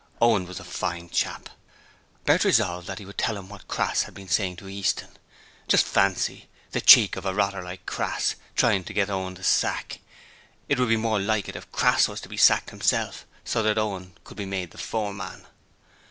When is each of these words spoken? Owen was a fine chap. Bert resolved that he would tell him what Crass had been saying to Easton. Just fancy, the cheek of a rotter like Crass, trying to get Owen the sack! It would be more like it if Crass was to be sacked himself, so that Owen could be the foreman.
Owen 0.19 0.47
was 0.47 0.59
a 0.59 0.63
fine 0.63 1.11
chap. 1.11 1.47
Bert 2.25 2.43
resolved 2.43 2.87
that 2.87 2.97
he 2.97 3.05
would 3.05 3.19
tell 3.19 3.37
him 3.37 3.49
what 3.49 3.67
Crass 3.67 4.01
had 4.01 4.15
been 4.15 4.27
saying 4.27 4.55
to 4.55 4.67
Easton. 4.67 5.15
Just 5.67 5.85
fancy, 5.85 6.49
the 6.71 6.81
cheek 6.81 7.15
of 7.17 7.23
a 7.23 7.35
rotter 7.35 7.61
like 7.61 7.85
Crass, 7.85 8.33
trying 8.55 8.83
to 8.85 8.93
get 8.93 9.11
Owen 9.11 9.35
the 9.35 9.43
sack! 9.43 9.99
It 10.67 10.79
would 10.79 10.89
be 10.89 10.97
more 10.97 11.19
like 11.19 11.47
it 11.47 11.55
if 11.55 11.71
Crass 11.71 12.07
was 12.07 12.19
to 12.21 12.29
be 12.29 12.35
sacked 12.35 12.71
himself, 12.71 13.27
so 13.45 13.61
that 13.61 13.77
Owen 13.77 14.17
could 14.23 14.37
be 14.37 14.65
the 14.65 14.79
foreman. 14.79 15.45